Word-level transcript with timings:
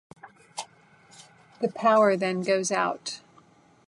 The 1.61 1.69
power 1.73 2.17
then 2.17 2.41
goes 2.41 2.71
out. 2.71 3.21